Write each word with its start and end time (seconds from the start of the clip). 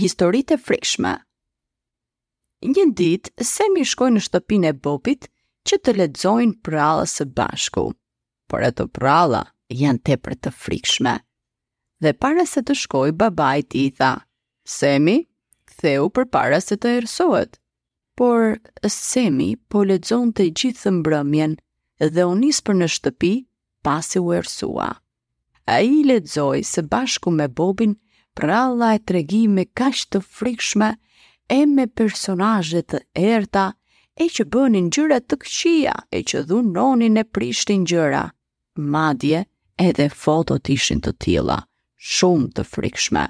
historitë 0.00 0.56
e 0.56 0.60
frikshme. 0.66 1.12
Një 2.74 2.84
dit, 2.98 3.30
Semi 3.44 3.84
shkoj 3.86 4.12
në 4.14 4.22
shtëpin 4.26 4.64
e 4.68 4.72
Bobit 4.84 5.28
që 5.68 5.78
të 5.84 5.96
ledzojnë 6.00 6.60
prallës 6.64 7.16
së 7.20 7.26
bashku, 7.36 7.88
por 8.50 8.64
e 8.68 8.72
të 8.72 8.86
janë 9.76 10.00
te 10.06 10.14
për 10.22 10.34
të 10.42 10.50
frikshme. 10.54 11.12
Dhe 12.04 12.12
para 12.22 12.44
se 12.46 12.62
të 12.62 12.74
shkoj, 12.78 13.10
baba 13.18 13.50
i 13.58 13.88
tha, 13.98 14.12
Semi, 14.68 15.16
theu 15.80 16.08
për 16.14 16.26
para 16.30 16.60
se 16.60 16.76
të 16.76 16.92
ersohet. 17.02 17.58
Por 18.16 18.56
Semi 18.88 19.50
po 19.70 19.82
ledzon 19.84 20.30
të 20.32 20.46
gjithë 20.58 20.80
të 20.86 20.90
mbrëmjen 21.00 21.56
dhe 22.16 22.24
unis 22.30 22.62
për 22.64 22.74
në 22.80 22.86
shtëpi 22.94 23.34
pasi 23.84 24.18
u 24.22 24.30
ersua. 24.38 24.90
A 25.66 25.80
i 25.82 26.04
ledzoj 26.06 26.62
se 26.62 26.82
bashku 26.94 27.30
me 27.34 27.48
Bobin 27.48 27.96
pralla 28.38 28.92
e 28.94 29.00
tregime 29.08 29.64
kaq 29.78 30.02
të 30.12 30.20
frikshme 30.36 30.90
e 31.56 31.60
me 31.72 31.86
personazhe 32.00 32.82
të 32.92 33.00
errta 33.28 33.62
e 34.24 34.28
që 34.36 34.44
bënin 34.54 34.90
gjëra 34.94 35.18
të 35.24 35.38
këqija 35.44 35.94
e 36.18 36.20
që 36.28 36.42
dhunonin 36.50 37.16
e 37.16 37.24
prishtin 37.36 37.86
gjëra 37.88 38.22
madje 38.96 39.40
edhe 39.88 40.08
fotot 40.22 40.70
ishin 40.76 41.00
të 41.06 41.14
tilla 41.24 41.56
shumë 42.12 42.50
të 42.58 42.66
frikshme 42.74 43.24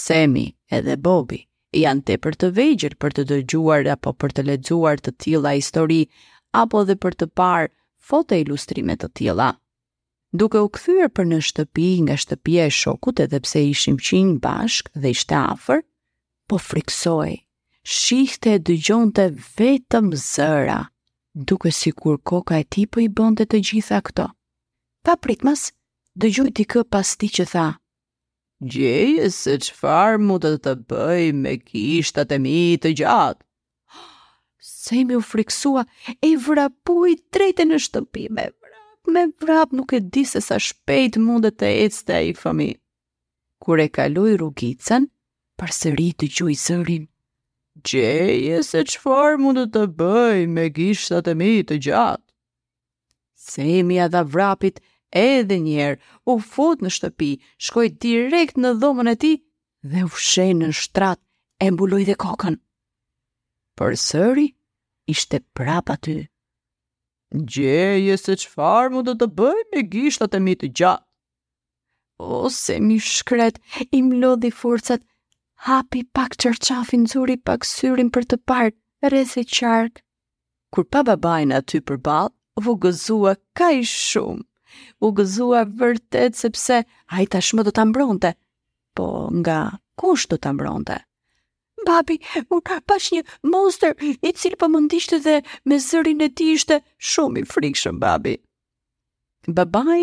semi 0.00 0.46
edhe 0.78 0.96
bobi 1.08 1.42
janë 1.84 2.06
tepër 2.10 2.38
të 2.42 2.50
vegjël 2.60 2.96
për 3.04 3.16
të 3.18 3.26
dëgjuar 3.32 3.92
apo 3.96 4.14
për 4.22 4.34
të 4.38 4.46
lexuar 4.52 5.04
të 5.04 5.14
tilla 5.24 5.52
histori 5.58 6.00
apo 6.64 6.86
dhe 6.88 6.96
për 7.04 7.20
të 7.22 7.30
parë 7.42 7.70
foto 8.10 8.40
ilustrime 8.44 8.96
të 9.04 9.12
tilla 9.20 9.50
Duke 10.32 10.60
u 10.62 10.68
kthyer 10.70 11.08
për 11.10 11.26
në 11.26 11.38
shtëpi 11.42 11.86
nga 12.04 12.14
shtëpia 12.22 12.68
e 12.70 12.74
shokut 12.74 13.18
edhe 13.24 13.40
pse 13.42 13.64
ishim 13.66 13.96
qinj 13.98 14.36
bashk 14.44 14.90
dhe 14.94 15.10
ishte 15.10 15.34
afër, 15.34 15.80
po 16.46 16.58
friksoj, 16.62 17.32
Shihte 17.82 18.52
e 18.54 18.60
dëgjonte 18.62 19.24
vetëm 19.56 20.10
zëra, 20.22 20.80
duke 21.34 21.72
sikur 21.74 22.18
koka 22.30 22.58
e 22.62 22.66
tij 22.74 22.86
po 22.92 23.00
i 23.00 23.08
bënte 23.10 23.46
të 23.50 23.60
gjitha 23.68 23.98
këto. 24.06 24.26
Pa 25.02 25.16
pritmas, 25.18 25.64
dëgjoi 26.20 26.52
ti 26.58 26.66
kë 26.70 26.84
pas 26.92 27.08
ti 27.18 27.30
që 27.40 27.46
tha: 27.50 27.66
Gjejë 28.70 29.30
se 29.34 29.56
çfarë 29.66 30.20
mund 30.28 30.44
të 30.46 30.54
të 30.68 30.76
bëj 30.92 31.24
me 31.42 31.56
kishtat 31.64 32.36
e 32.36 32.38
mi 32.46 32.54
të 32.78 32.94
gjatë." 33.02 33.42
Sa 34.70 34.94
mi 35.00 35.04
më 35.10 35.18
u 35.18 35.24
friksua, 35.32 35.82
e 36.22 36.36
vrapoi 36.46 37.16
drejte 37.34 37.66
në 37.66 37.80
shtëpi 37.88 38.28
me 39.06 39.22
vrap, 39.40 39.68
nuk 39.76 39.90
e 39.92 40.00
di 40.12 40.24
se 40.30 40.40
sa 40.48 40.58
shpejt 40.66 41.14
mundet 41.24 41.54
të 41.60 41.68
ecë 41.86 42.02
të 42.06 42.16
e 42.16 42.24
i 42.30 42.34
fëmi. 42.40 42.70
Kur 43.62 43.78
e 43.84 43.88
kaloi 43.96 44.34
rrugicën, 44.38 45.06
për 45.58 45.70
sëri 45.78 46.08
të 46.20 46.28
gjuj 46.36 46.54
sërin. 46.64 47.04
Gjeje 47.86 48.58
se 48.70 48.82
qëfar 48.92 49.38
mundet 49.42 49.72
të 49.74 49.84
bëj 50.00 50.38
me 50.54 50.64
gishtat 50.76 51.30
e 51.32 51.34
mi 51.40 51.52
të 51.68 51.80
gjatë. 51.86 52.26
Se 53.34 53.64
e 53.64 54.06
vrapit 54.32 54.80
edhe 55.12 55.56
njerë, 55.66 56.00
u 56.32 56.38
fut 56.50 56.78
në 56.82 56.90
shtëpi, 56.96 57.30
shkoj 57.66 57.88
direkt 58.04 58.56
në 58.60 58.70
dhomën 58.80 59.08
e 59.10 59.16
ti 59.22 59.32
dhe 59.90 60.04
u 60.08 60.12
shenë 60.28 60.66
në 60.68 60.74
shtrat 60.80 61.20
e 61.64 61.70
mbuloj 61.70 62.04
dhe 62.08 62.16
kokën. 62.24 62.56
Për 63.78 63.92
sëri, 64.08 64.46
ishte 65.14 65.36
prapa 65.56 65.96
aty. 65.96 66.18
Gjeje 67.32 68.16
se 68.18 68.34
qëfar 68.34 68.90
mu 68.90 69.04
do 69.06 69.12
të 69.14 69.28
bëj 69.38 69.58
me 69.72 69.82
gishtat 69.92 70.34
e 70.34 70.40
mi 70.42 70.56
të 70.58 70.68
gjatë 70.80 71.06
O, 72.26 72.50
se 72.50 72.78
mi 72.84 72.96
shkret, 73.00 73.56
im 73.98 74.08
lodhi 74.22 74.50
forcat, 74.52 75.00
hapi 75.68 76.02
pak 76.18 76.34
qërqafin 76.42 77.06
zuri 77.12 77.38
pak 77.46 77.64
syrin 77.64 78.10
për 78.12 78.26
të 78.32 78.38
partë, 78.50 78.76
rrës 79.08 79.38
e 79.40 79.44
qark. 79.48 80.02
Kur 80.74 80.84
pa 80.84 81.00
babajnë 81.06 81.56
aty 81.62 81.80
për 81.88 82.02
balë, 82.10 82.34
vë 82.66 82.74
gëzua 82.84 83.36
ka 83.56 83.70
i 83.78 83.86
shumë. 83.88 84.44
U 85.06 85.14
gëzua 85.16 85.62
vërtet 85.80 86.36
sepse 86.38 86.82
ajta 87.18 87.40
shmë 87.42 87.64
do 87.64 87.72
të 87.74 87.86
ambronte, 87.86 88.34
po 88.96 89.08
nga 89.40 89.56
kush 89.98 90.28
do 90.30 90.36
të 90.38 90.52
ambronte? 90.52 90.98
Babi, 91.86 92.18
u 92.52 92.60
ka 92.64 92.80
pash 92.86 93.12
një 93.14 93.22
monster 93.48 93.94
i 94.00 94.32
cilë 94.36 94.56
për 94.56 94.58
po 94.60 94.68
mundishtë 94.72 95.18
dhe 95.24 95.36
me 95.68 95.78
zërin 95.80 96.20
e 96.20 96.28
ti 96.36 96.50
ishte 96.54 96.80
shumë 97.10 97.42
i 97.42 97.44
frikshëm, 97.52 98.00
babi. 98.02 98.36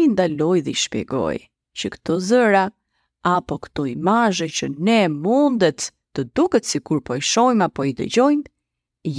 i 0.02 0.08
ndaloj 0.14 0.60
dhe 0.66 0.72
i 0.74 0.80
shpjegoj 0.84 1.38
që 1.78 1.90
këto 1.94 2.14
zëra, 2.30 2.66
apo 3.36 3.56
këto 3.64 3.86
imazhe 3.94 4.48
që 4.58 4.66
ne 4.88 5.02
mundet 5.22 5.92
të 6.16 6.22
duket 6.36 6.66
si 6.66 6.80
kur 6.80 7.02
po 7.06 7.16
i 7.16 7.22
shojmë 7.32 7.68
apo 7.70 7.82
i 7.86 7.94
dëgjojmë, 8.00 8.48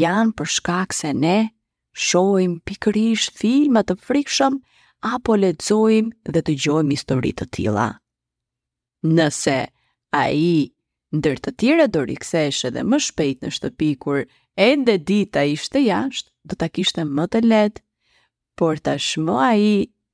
janë 0.03 0.35
për 0.39 0.49
shkak 0.57 0.95
se 0.99 1.13
ne 1.15 1.39
shojmë 2.09 2.59
pikërish 2.67 3.31
filmat 3.39 3.87
të 3.93 3.99
frikshëm 4.07 4.59
apo 5.15 5.39
ledzojmë 5.39 6.35
dhe 6.35 6.43
të 6.43 6.53
gjojmë 6.65 6.91
historit 6.97 7.39
të 7.39 7.47
tila. 7.57 7.89
Nëse 9.15 9.57
a 10.19 10.23
i 10.35 10.51
ndër 11.17 11.39
të 11.41 11.53
tjera 11.61 11.87
do 11.89 12.03
rikthehesh 12.05 12.65
edhe 12.69 12.83
më 12.85 12.99
shpejt 13.07 13.45
në 13.45 13.51
shtëpi 13.57 13.91
kur 14.03 14.25
ende 14.61 14.99
dita 15.09 15.45
ishte 15.53 15.81
jashtë, 15.85 16.31
do 16.49 16.57
ta 16.61 16.69
kishte 16.69 17.05
më 17.07 17.25
të 17.33 17.45
lehtë. 17.45 17.83
Por 18.59 18.79
tashmë 18.89 19.37
ai 19.47 19.67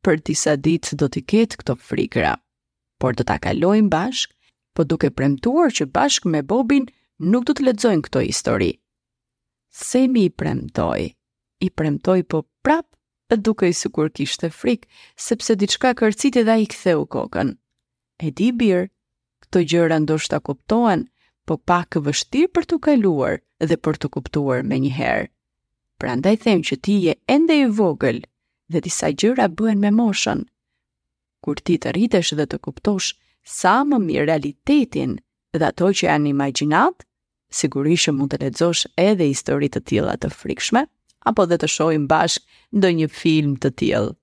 për 0.05 0.21
disa 0.29 0.55
ditë 0.61 0.99
do 1.01 1.09
të 1.11 1.25
ketë 1.33 1.61
këtë 1.63 1.77
frikra. 1.89 2.35
Por 3.01 3.17
do 3.17 3.25
ta 3.27 3.39
kalojmë 3.43 3.91
bashk, 3.95 4.31
po 4.75 4.85
duke 4.91 5.11
premtuar 5.11 5.73
që 5.75 5.89
bashk 5.97 6.29
me 6.31 6.43
Bobin 6.43 6.87
nuk 7.33 7.47
do 7.49 7.55
të 7.57 7.67
lexojmë 7.71 8.07
këtë 8.09 8.25
histori. 8.29 8.71
Semi 9.75 10.27
i 10.29 10.31
premtoi. 10.31 11.11
I 11.65 11.69
premtoi 11.71 12.23
po 12.29 12.45
prap 12.65 13.33
e 13.33 13.37
dukej 13.41 13.73
sikur 13.75 14.13
kishte 14.15 14.53
frikë, 14.53 14.87
sepse 15.17 15.57
diçka 15.59 15.95
kërcit 15.99 16.39
edhe 16.43 16.59
i 16.63 16.67
ktheu 16.71 17.07
kokën. 17.11 17.55
E 18.23 18.31
di 18.31 18.53
birë, 18.55 18.91
këto 19.45 19.61
gjëra 19.71 19.99
ndoshta 20.03 20.39
kuptohen, 20.47 21.03
po 21.47 21.55
pak 21.69 21.97
e 21.99 22.03
vështirë 22.07 22.53
për 22.55 22.65
të 22.71 22.79
kaluar 22.87 23.41
dhe 23.69 23.77
për 23.85 23.97
të 24.01 24.09
kuptuar 24.17 24.63
me 24.65 24.79
njëherë. 24.85 25.27
Pra 26.01 26.15
ndaj 26.19 26.37
them 26.45 26.61
që 26.67 26.75
ti 26.85 26.95
je 27.07 27.13
ende 27.35 27.55
i 27.55 27.67
vogël 27.77 28.19
dhe 28.73 28.81
disa 28.87 29.13
gjëra 29.21 29.47
bëhen 29.59 29.81
me 29.85 29.91
moshën. 30.01 30.45
Kur 31.45 31.61
ti 31.61 31.77
të 31.83 31.93
rritesh 31.95 32.33
dhe 32.39 32.47
të 32.49 32.59
kuptosh 32.65 33.11
sa 33.59 33.75
më 33.85 33.99
mirë 34.07 34.29
realitetin 34.31 35.19
dhe 35.55 35.65
ato 35.69 35.91
që 35.95 36.09
janë 36.09 36.33
imaginat, 36.33 37.05
sigurishë 37.59 38.17
mund 38.17 38.33
të 38.33 38.41
ledzosh 38.47 38.89
edhe 38.99 39.29
historit 39.31 39.77
të 39.77 39.81
tila 39.91 40.15
të 40.17 40.33
frikshme, 40.33 40.87
apo 41.29 41.47
dhe 41.51 41.61
të 41.61 41.69
shojmë 41.77 42.11
bashkë 42.11 42.79
ndë 42.81 42.93
një 42.99 43.09
film 43.23 43.57
të 43.61 43.75
tjilë. 43.81 44.15